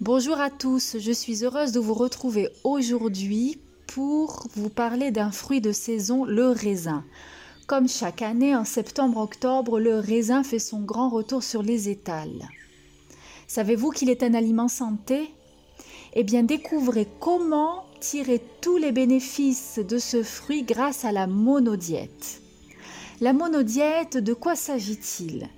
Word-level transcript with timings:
Bonjour 0.00 0.40
à 0.40 0.48
tous, 0.48 0.96
je 0.98 1.12
suis 1.12 1.44
heureuse 1.44 1.72
de 1.72 1.78
vous 1.78 1.92
retrouver 1.92 2.48
aujourd'hui 2.64 3.60
pour 3.86 4.46
vous 4.56 4.70
parler 4.70 5.10
d'un 5.10 5.30
fruit 5.30 5.60
de 5.60 5.72
saison, 5.72 6.24
le 6.24 6.48
raisin. 6.48 7.04
Comme 7.66 7.86
chaque 7.86 8.22
année, 8.22 8.56
en 8.56 8.64
septembre-octobre, 8.64 9.78
le 9.78 9.98
raisin 9.98 10.42
fait 10.42 10.58
son 10.58 10.80
grand 10.80 11.10
retour 11.10 11.42
sur 11.42 11.62
les 11.62 11.90
étals. 11.90 12.48
Savez-vous 13.46 13.90
qu'il 13.90 14.08
est 14.08 14.22
un 14.22 14.32
aliment 14.32 14.68
santé? 14.68 15.34
Eh 16.14 16.24
bien, 16.24 16.44
découvrez 16.44 17.06
comment 17.20 17.84
tirer 18.00 18.40
tous 18.62 18.78
les 18.78 18.92
bénéfices 18.92 19.78
de 19.86 19.98
ce 19.98 20.22
fruit 20.22 20.62
grâce 20.62 21.04
à 21.04 21.12
la 21.12 21.26
monodiète. 21.26 22.40
La 23.20 23.34
monodiète, 23.34 24.16
de 24.16 24.32
quoi 24.32 24.56
s'agit-il? 24.56 25.50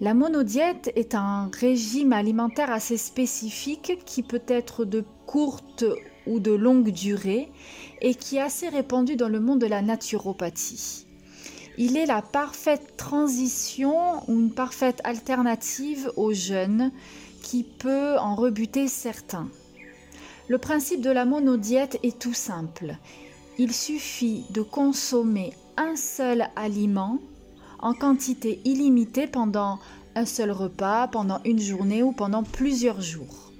La 0.00 0.14
monodiète 0.14 0.92
est 0.94 1.14
un 1.14 1.50
régime 1.52 2.12
alimentaire 2.12 2.70
assez 2.70 2.96
spécifique 2.96 3.98
qui 4.04 4.22
peut 4.22 4.42
être 4.46 4.84
de 4.84 5.04
courte 5.26 5.84
ou 6.26 6.38
de 6.38 6.52
longue 6.52 6.90
durée 6.90 7.50
et 8.00 8.14
qui 8.14 8.36
est 8.36 8.42
assez 8.42 8.68
répandu 8.68 9.16
dans 9.16 9.28
le 9.28 9.40
monde 9.40 9.60
de 9.60 9.66
la 9.66 9.82
naturopathie. 9.82 11.06
Il 11.78 11.96
est 11.96 12.06
la 12.06 12.22
parfaite 12.22 12.96
transition 12.96 14.18
ou 14.28 14.38
une 14.38 14.52
parfaite 14.52 15.00
alternative 15.04 16.12
au 16.16 16.32
jeûne 16.32 16.92
qui 17.42 17.64
peut 17.64 18.16
en 18.18 18.36
rebuter 18.36 18.88
certains. 18.88 19.48
Le 20.48 20.58
principe 20.58 21.00
de 21.00 21.10
la 21.10 21.24
monodiète 21.24 21.98
est 22.02 22.18
tout 22.18 22.34
simple. 22.34 22.96
Il 23.58 23.72
suffit 23.72 24.44
de 24.50 24.62
consommer 24.62 25.52
un 25.76 25.96
seul 25.96 26.48
aliment 26.56 27.18
en 27.78 27.94
quantité 27.94 28.60
illimitée 28.64 29.26
pendant 29.26 29.78
un 30.14 30.26
seul 30.26 30.50
repas, 30.50 31.08
pendant 31.08 31.40
une 31.44 31.60
journée 31.60 32.02
ou 32.02 32.12
pendant 32.12 32.42
plusieurs 32.42 33.00
jours. 33.00 33.52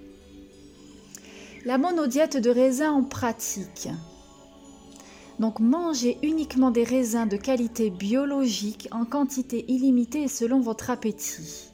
La 1.65 1.79
monodiète 1.79 2.37
de 2.37 2.51
raisin 2.51 2.93
en 2.93 3.03
pratique. 3.03 3.89
Donc 5.39 5.61
mangez 5.61 6.19
uniquement 6.23 6.71
des 6.71 6.83
raisins 6.83 7.28
de 7.28 7.37
qualité 7.37 7.91
biologique 7.91 8.89
en 8.91 9.05
quantité 9.05 9.65
illimitée 9.69 10.27
selon 10.27 10.61
votre 10.61 10.91
appétit. 10.91 11.71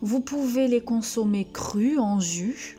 Vous 0.00 0.20
pouvez 0.20 0.66
les 0.66 0.80
consommer 0.80 1.46
crus 1.52 1.98
en 1.98 2.18
jus. 2.18 2.76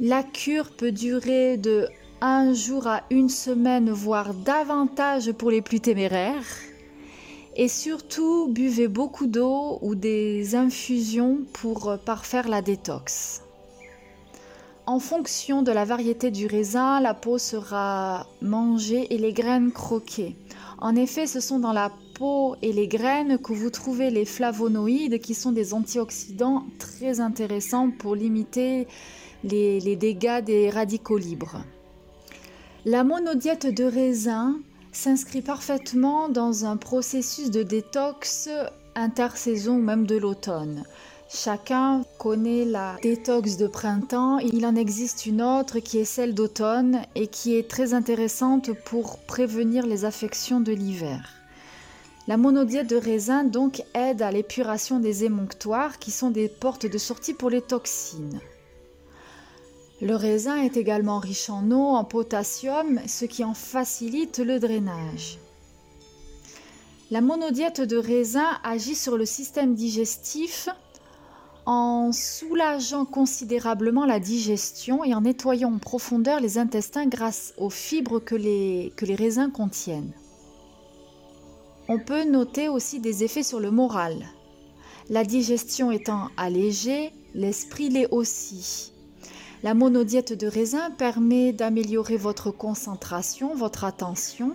La 0.00 0.22
cure 0.22 0.70
peut 0.70 0.92
durer 0.92 1.58
de 1.58 1.88
un 2.20 2.54
jour 2.54 2.86
à 2.86 3.02
une 3.10 3.28
semaine, 3.28 3.90
voire 3.90 4.32
davantage 4.32 5.32
pour 5.32 5.50
les 5.50 5.62
plus 5.62 5.80
téméraires. 5.80 6.46
Et 7.60 7.66
surtout, 7.66 8.46
buvez 8.48 8.86
beaucoup 8.86 9.26
d'eau 9.26 9.80
ou 9.82 9.96
des 9.96 10.54
infusions 10.54 11.38
pour 11.52 11.88
euh, 11.88 11.96
parfaire 11.96 12.48
la 12.48 12.62
détox. 12.62 13.42
En 14.86 15.00
fonction 15.00 15.62
de 15.62 15.72
la 15.72 15.84
variété 15.84 16.30
du 16.30 16.46
raisin, 16.46 17.00
la 17.00 17.14
peau 17.14 17.36
sera 17.36 18.28
mangée 18.40 19.12
et 19.12 19.18
les 19.18 19.32
graines 19.32 19.72
croquées. 19.72 20.36
En 20.78 20.94
effet, 20.94 21.26
ce 21.26 21.40
sont 21.40 21.58
dans 21.58 21.72
la 21.72 21.90
peau 22.14 22.54
et 22.62 22.72
les 22.72 22.86
graines 22.86 23.38
que 23.38 23.52
vous 23.52 23.70
trouvez 23.70 24.10
les 24.10 24.24
flavonoïdes 24.24 25.18
qui 25.18 25.34
sont 25.34 25.50
des 25.50 25.74
antioxydants 25.74 26.64
très 26.78 27.18
intéressants 27.18 27.90
pour 27.90 28.14
limiter 28.14 28.86
les, 29.42 29.80
les 29.80 29.96
dégâts 29.96 30.44
des 30.44 30.70
radicaux 30.70 31.18
libres. 31.18 31.64
La 32.84 33.02
monodiète 33.02 33.66
de 33.66 33.82
raisin 33.82 34.60
s'inscrit 34.98 35.42
parfaitement 35.42 36.28
dans 36.28 36.64
un 36.64 36.76
processus 36.76 37.52
de 37.52 37.62
détox 37.62 38.48
intersaison 38.96 39.76
ou 39.76 39.80
même 39.80 40.08
de 40.08 40.16
l'automne. 40.16 40.82
Chacun 41.28 42.02
connaît 42.18 42.64
la 42.64 42.96
détox 43.00 43.58
de 43.58 43.68
printemps, 43.68 44.38
il 44.38 44.66
en 44.66 44.74
existe 44.74 45.24
une 45.24 45.40
autre 45.40 45.78
qui 45.78 45.98
est 45.98 46.04
celle 46.04 46.34
d'automne 46.34 47.02
et 47.14 47.28
qui 47.28 47.54
est 47.54 47.70
très 47.70 47.94
intéressante 47.94 48.72
pour 48.72 49.20
prévenir 49.20 49.86
les 49.86 50.04
affections 50.04 50.60
de 50.60 50.72
l'hiver. 50.72 51.32
La 52.26 52.36
monodiète 52.36 52.90
de 52.90 52.96
raisin 52.96 53.44
donc 53.44 53.84
aide 53.94 54.20
à 54.20 54.32
l'épuration 54.32 54.98
des 54.98 55.22
émonctoires 55.22 56.00
qui 56.00 56.10
sont 56.10 56.30
des 56.30 56.48
portes 56.48 56.86
de 56.86 56.98
sortie 56.98 57.34
pour 57.34 57.50
les 57.50 57.62
toxines. 57.62 58.40
Le 60.00 60.14
raisin 60.14 60.62
est 60.62 60.76
également 60.76 61.18
riche 61.18 61.50
en 61.50 61.70
eau, 61.72 61.96
en 61.96 62.04
potassium, 62.04 63.00
ce 63.08 63.24
qui 63.24 63.42
en 63.42 63.54
facilite 63.54 64.38
le 64.38 64.60
drainage. 64.60 65.38
La 67.10 67.20
monodiète 67.20 67.80
de 67.80 67.96
raisin 67.96 68.46
agit 68.62 68.94
sur 68.94 69.16
le 69.16 69.24
système 69.24 69.74
digestif 69.74 70.68
en 71.66 72.12
soulageant 72.12 73.06
considérablement 73.06 74.06
la 74.06 74.20
digestion 74.20 75.04
et 75.04 75.14
en 75.14 75.22
nettoyant 75.22 75.74
en 75.74 75.78
profondeur 75.78 76.38
les 76.38 76.58
intestins 76.58 77.06
grâce 77.06 77.52
aux 77.58 77.70
fibres 77.70 78.20
que 78.20 78.36
les, 78.36 78.92
raisins 79.00 79.50
contiennent. 79.50 80.12
On 81.88 81.98
peut 81.98 82.24
noter 82.24 82.68
aussi 82.68 83.00
des 83.00 83.24
effets 83.24 83.42
sur 83.42 83.58
le 83.58 83.70
moral. 83.70 84.28
La 85.10 85.24
digestion 85.24 85.90
étant 85.90 86.28
allégée, 86.36 87.10
l'esprit 87.34 87.88
l'est 87.88 88.08
aussi. 88.12 88.92
La 89.64 89.74
monodiète 89.74 90.32
de 90.34 90.46
raisin 90.46 90.92
permet 90.92 91.52
d'améliorer 91.52 92.16
votre 92.16 92.52
concentration, 92.52 93.56
votre 93.56 93.82
attention, 93.82 94.54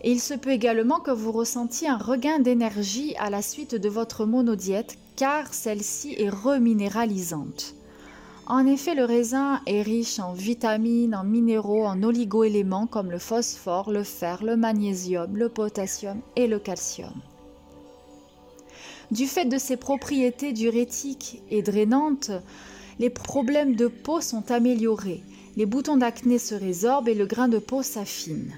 et 0.00 0.10
il 0.10 0.20
se 0.20 0.32
peut 0.32 0.50
également 0.50 1.00
que 1.00 1.10
vous 1.10 1.32
ressentiez 1.32 1.86
un 1.86 1.98
regain 1.98 2.38
d'énergie 2.38 3.14
à 3.18 3.28
la 3.28 3.42
suite 3.42 3.74
de 3.74 3.88
votre 3.90 4.24
monodiète 4.24 4.96
car 5.16 5.52
celle-ci 5.52 6.14
est 6.18 6.30
reminéralisante. 6.30 7.74
En 8.46 8.66
effet, 8.66 8.94
le 8.94 9.04
raisin 9.04 9.60
est 9.66 9.82
riche 9.82 10.18
en 10.18 10.32
vitamines, 10.32 11.14
en 11.14 11.24
minéraux, 11.24 11.84
en 11.84 12.02
oligoéléments 12.02 12.86
comme 12.86 13.10
le 13.10 13.18
phosphore, 13.18 13.92
le 13.92 14.02
fer, 14.02 14.42
le 14.42 14.56
magnésium, 14.56 15.36
le 15.36 15.50
potassium 15.50 16.20
et 16.36 16.46
le 16.46 16.58
calcium. 16.58 17.12
Du 19.10 19.26
fait 19.26 19.44
de 19.44 19.58
ses 19.58 19.76
propriétés 19.76 20.52
diurétiques 20.52 21.42
et 21.50 21.60
drainantes, 21.60 22.30
les 23.02 23.10
problèmes 23.10 23.74
de 23.74 23.88
peau 23.88 24.20
sont 24.20 24.52
améliorés, 24.52 25.24
les 25.56 25.66
boutons 25.66 25.96
d'acné 25.96 26.38
se 26.38 26.54
résorbent 26.54 27.08
et 27.08 27.16
le 27.16 27.26
grain 27.26 27.48
de 27.48 27.58
peau 27.58 27.82
s'affine. 27.82 28.52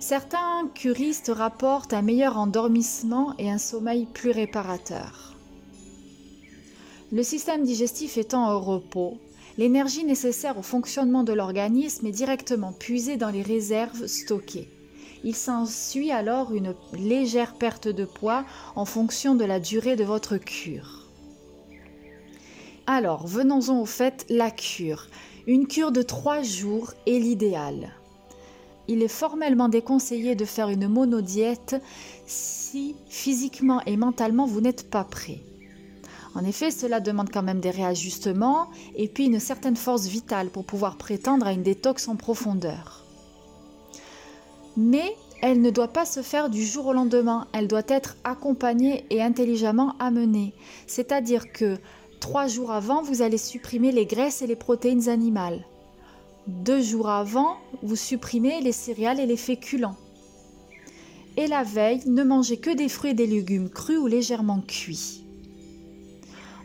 Certains 0.00 0.68
curistes 0.74 1.32
rapportent 1.34 1.94
un 1.94 2.02
meilleur 2.02 2.36
endormissement 2.36 3.32
et 3.38 3.50
un 3.50 3.56
sommeil 3.56 4.04
plus 4.04 4.32
réparateur. 4.32 5.34
Le 7.10 7.22
système 7.22 7.64
digestif 7.64 8.18
étant 8.18 8.52
au 8.52 8.60
repos, 8.60 9.16
l'énergie 9.56 10.04
nécessaire 10.04 10.58
au 10.58 10.62
fonctionnement 10.62 11.24
de 11.24 11.32
l'organisme 11.32 12.06
est 12.06 12.12
directement 12.12 12.74
puisée 12.74 13.16
dans 13.16 13.30
les 13.30 13.40
réserves 13.40 14.06
stockées. 14.06 14.68
Il 15.24 15.34
s'ensuit 15.34 16.10
alors 16.10 16.52
une 16.52 16.74
légère 16.92 17.54
perte 17.54 17.88
de 17.88 18.04
poids 18.04 18.44
en 18.76 18.84
fonction 18.84 19.34
de 19.34 19.46
la 19.46 19.58
durée 19.58 19.96
de 19.96 20.04
votre 20.04 20.36
cure. 20.36 21.09
Alors, 22.92 23.24
venons-en 23.24 23.80
au 23.80 23.86
fait, 23.86 24.26
la 24.28 24.50
cure. 24.50 25.06
Une 25.46 25.68
cure 25.68 25.92
de 25.92 26.02
3 26.02 26.42
jours 26.42 26.92
est 27.06 27.20
l'idéal. 27.20 27.92
Il 28.88 29.04
est 29.04 29.06
formellement 29.06 29.68
déconseillé 29.68 30.34
de 30.34 30.44
faire 30.44 30.70
une 30.70 30.88
monodiète 30.88 31.80
si 32.26 32.96
physiquement 33.08 33.80
et 33.86 33.96
mentalement 33.96 34.44
vous 34.44 34.60
n'êtes 34.60 34.90
pas 34.90 35.04
prêt. 35.04 35.38
En 36.34 36.44
effet, 36.44 36.72
cela 36.72 36.98
demande 36.98 37.30
quand 37.32 37.44
même 37.44 37.60
des 37.60 37.70
réajustements 37.70 38.66
et 38.96 39.06
puis 39.06 39.26
une 39.26 39.38
certaine 39.38 39.76
force 39.76 40.08
vitale 40.08 40.48
pour 40.48 40.64
pouvoir 40.64 40.96
prétendre 40.96 41.46
à 41.46 41.52
une 41.52 41.62
détox 41.62 42.08
en 42.08 42.16
profondeur. 42.16 43.04
Mais 44.76 45.14
elle 45.42 45.62
ne 45.62 45.70
doit 45.70 45.92
pas 45.92 46.06
se 46.06 46.22
faire 46.22 46.50
du 46.50 46.66
jour 46.66 46.88
au 46.88 46.92
lendemain, 46.92 47.46
elle 47.52 47.68
doit 47.68 47.86
être 47.86 48.16
accompagnée 48.24 49.04
et 49.10 49.22
intelligemment 49.22 49.94
amenée. 50.00 50.54
C'est-à-dire 50.88 51.52
que 51.52 51.78
trois 52.20 52.46
jours 52.46 52.70
avant, 52.70 53.02
vous 53.02 53.22
allez 53.22 53.38
supprimer 53.38 53.90
les 53.90 54.06
graisses 54.06 54.42
et 54.42 54.46
les 54.46 54.56
protéines 54.56 55.08
animales. 55.08 55.64
Deux 56.46 56.80
jours 56.80 57.08
avant, 57.08 57.56
vous 57.82 57.96
supprimez 57.96 58.60
les 58.60 58.72
céréales 58.72 59.20
et 59.20 59.26
les 59.26 59.36
féculents. 59.36 59.96
Et 61.36 61.46
la 61.46 61.64
veille, 61.64 62.02
ne 62.06 62.22
mangez 62.22 62.58
que 62.58 62.74
des 62.74 62.88
fruits 62.88 63.12
et 63.12 63.14
des 63.14 63.26
légumes 63.26 63.70
crus 63.70 63.98
ou 63.98 64.06
légèrement 64.06 64.60
cuits. 64.60 65.24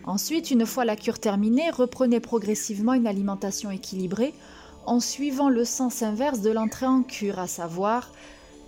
Ensuite, 0.03 0.51
une 0.51 0.65
fois 0.65 0.85
la 0.85 0.95
cure 0.95 1.19
terminée, 1.19 1.71
reprenez 1.71 2.19
progressivement 2.19 2.93
une 2.93 3.07
alimentation 3.07 3.71
équilibrée 3.71 4.33
en 4.85 4.99
suivant 4.99 5.49
le 5.49 5.65
sens 5.65 6.03
inverse 6.03 6.41
de 6.41 6.51
l'entrée 6.51 6.85
en 6.85 7.01
cure, 7.01 7.39
à 7.39 7.47
savoir 7.47 8.11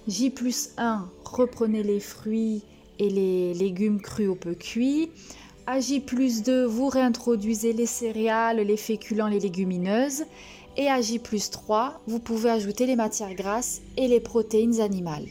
J 0.07 0.29
plus 0.29 0.69
1, 0.77 1.07
reprenez 1.25 1.83
les 1.83 1.99
fruits 1.99 2.63
et 2.97 3.09
les 3.09 3.53
légumes 3.53 4.01
crus 4.01 4.29
ou 4.29 4.35
peu 4.35 4.55
cuits. 4.55 5.11
À 5.69 5.81
J 5.81 5.99
plus 5.99 6.43
2, 6.43 6.63
vous 6.63 6.87
réintroduisez 6.87 7.73
les 7.73 7.85
céréales, 7.85 8.61
les 8.61 8.77
féculents, 8.77 9.27
les 9.27 9.41
légumineuses. 9.41 10.23
Et 10.77 10.87
à 10.87 11.01
J 11.01 11.19
plus 11.19 11.49
3, 11.49 11.99
vous 12.07 12.19
pouvez 12.19 12.49
ajouter 12.49 12.85
les 12.85 12.95
matières 12.95 13.35
grasses 13.35 13.81
et 13.97 14.07
les 14.07 14.21
protéines 14.21 14.79
animales. 14.79 15.27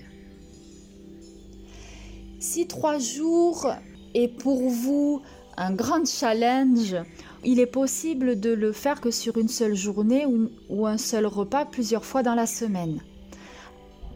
Si 2.38 2.66
trois 2.66 2.98
jours 2.98 3.72
est 4.12 4.28
pour 4.28 4.68
vous 4.68 5.22
un 5.56 5.72
grand 5.72 6.06
challenge, 6.06 6.94
il 7.42 7.58
est 7.58 7.64
possible 7.64 8.38
de 8.38 8.50
le 8.50 8.72
faire 8.72 9.00
que 9.00 9.10
sur 9.10 9.38
une 9.38 9.48
seule 9.48 9.74
journée 9.74 10.26
ou, 10.68 10.86
un 10.86 10.98
seul 10.98 11.24
repas 11.24 11.64
plusieurs 11.64 12.04
fois 12.04 12.22
dans 12.22 12.34
la 12.34 12.46
semaine. 12.46 13.00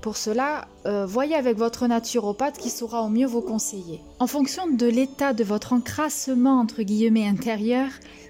Pour 0.03 0.17
cela, 0.17 0.67
euh, 0.87 1.05
voyez 1.05 1.35
avec 1.35 1.59
votre 1.59 1.87
naturopathe 1.87 2.57
qui 2.57 2.71
saura 2.71 3.03
au 3.03 3.11
mieux 3.11 3.27
vous 3.27 3.43
conseiller. 3.43 4.01
En 4.19 4.27
fonction 4.27 4.67
de 4.67 4.87
l'état 4.87 5.35
de 5.35 5.45
votre 5.45 5.75
encrassement 5.75 6.59
entre 6.59 6.83
guillemets 6.83 7.27
intérieur, 7.27 7.89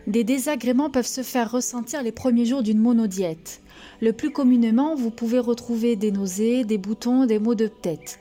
des 0.09 0.25
désagréments 0.25 0.91
peuvent 0.91 1.07
se 1.07 1.23
faire 1.23 1.53
ressentir 1.53 2.03
les 2.03 2.11
premiers 2.11 2.45
jours 2.45 2.65
d'une 2.65 2.81
monodiète. 2.81 3.63
Le 4.01 4.13
plus 4.13 4.31
communément, 4.31 4.97
vous 4.97 5.11
pouvez 5.11 5.39
retrouver 5.39 5.95
des 5.95 6.11
nausées, 6.11 6.65
des 6.65 6.79
boutons, 6.79 7.27
des 7.27 7.39
maux 7.39 7.55
de 7.55 7.69
tête. 7.69 8.19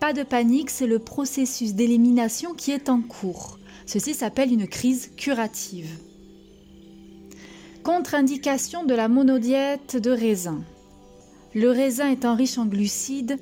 Pas 0.00 0.12
de 0.12 0.24
panique, 0.24 0.70
c'est 0.70 0.88
le 0.88 0.98
processus 0.98 1.74
d'élimination 1.74 2.54
qui 2.54 2.72
est 2.72 2.88
en 2.88 3.02
cours. 3.02 3.60
Ceci 3.86 4.14
s'appelle 4.14 4.52
une 4.52 4.66
crise 4.66 5.12
curative. 5.16 5.90
Contre-indication 7.84 8.84
de 8.84 8.94
la 8.94 9.08
monodiète 9.08 9.96
de 9.96 10.10
raisin. 10.10 10.62
Le 11.54 11.70
raisin 11.70 12.10
étant 12.10 12.36
riche 12.36 12.58
en 12.58 12.66
glucides, 12.66 13.38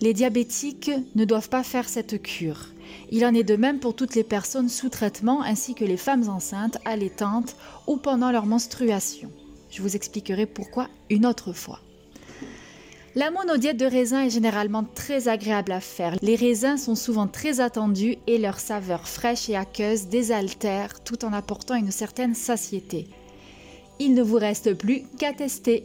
les 0.00 0.14
diabétiques 0.14 0.90
ne 1.14 1.26
doivent 1.26 1.50
pas 1.50 1.62
faire 1.62 1.88
cette 1.88 2.22
cure. 2.22 2.68
Il 3.10 3.24
en 3.26 3.34
est 3.34 3.44
de 3.44 3.56
même 3.56 3.80
pour 3.80 3.94
toutes 3.94 4.14
les 4.14 4.24
personnes 4.24 4.70
sous 4.70 4.88
traitement 4.88 5.42
ainsi 5.42 5.74
que 5.74 5.84
les 5.84 5.98
femmes 5.98 6.28
enceintes, 6.28 6.78
allaitantes 6.86 7.56
ou 7.86 7.96
pendant 7.96 8.30
leur 8.30 8.46
menstruation. 8.46 9.30
Je 9.70 9.82
vous 9.82 9.94
expliquerai 9.94 10.46
pourquoi 10.46 10.88
une 11.10 11.26
autre 11.26 11.52
fois. 11.52 11.80
La 13.14 13.30
monodiète 13.30 13.76
de 13.76 13.86
raisin 13.86 14.22
est 14.22 14.30
généralement 14.30 14.84
très 14.84 15.28
agréable 15.28 15.72
à 15.72 15.80
faire. 15.80 16.16
Les 16.22 16.36
raisins 16.36 16.78
sont 16.78 16.94
souvent 16.94 17.26
très 17.26 17.60
attendus 17.60 18.16
et 18.26 18.38
leur 18.38 18.60
saveur 18.60 19.08
fraîche 19.08 19.50
et 19.50 19.56
aqueuse 19.56 20.06
désaltère 20.06 21.02
tout 21.02 21.24
en 21.24 21.32
apportant 21.32 21.74
une 21.74 21.90
certaine 21.90 22.34
satiété. 22.34 23.08
Il 23.98 24.14
ne 24.14 24.22
vous 24.22 24.36
reste 24.36 24.74
plus 24.74 25.02
qu'à 25.18 25.32
tester. 25.32 25.84